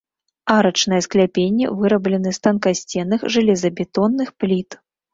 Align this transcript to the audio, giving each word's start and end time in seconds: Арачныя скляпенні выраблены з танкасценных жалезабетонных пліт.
Арачныя 0.53 1.01
скляпенні 1.07 1.69
выраблены 1.83 2.29
з 2.39 2.43
танкасценных 2.49 3.21
жалезабетонных 3.39 4.37
пліт. 4.43 4.69